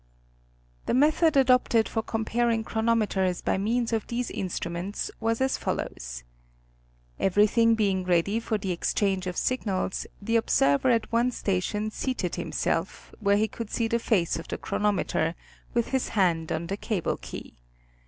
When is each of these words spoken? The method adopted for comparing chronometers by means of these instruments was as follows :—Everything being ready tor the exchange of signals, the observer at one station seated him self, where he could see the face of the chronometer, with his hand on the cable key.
The 0.87 0.95
method 0.95 1.37
adopted 1.37 1.87
for 1.87 2.01
comparing 2.01 2.63
chronometers 2.63 3.43
by 3.43 3.59
means 3.59 3.93
of 3.93 4.07
these 4.07 4.31
instruments 4.31 5.11
was 5.19 5.39
as 5.41 5.59
follows 5.59 6.23
:—Everything 7.19 7.75
being 7.75 8.03
ready 8.03 8.41
tor 8.41 8.57
the 8.57 8.71
exchange 8.71 9.27
of 9.27 9.37
signals, 9.37 10.07
the 10.19 10.37
observer 10.37 10.89
at 10.89 11.11
one 11.11 11.29
station 11.29 11.91
seated 11.91 12.33
him 12.33 12.51
self, 12.51 13.13
where 13.19 13.37
he 13.37 13.47
could 13.47 13.69
see 13.69 13.87
the 13.87 13.99
face 13.99 14.39
of 14.39 14.47
the 14.47 14.57
chronometer, 14.57 15.35
with 15.75 15.89
his 15.89 16.07
hand 16.17 16.51
on 16.51 16.65
the 16.65 16.77
cable 16.77 17.17
key. 17.17 17.57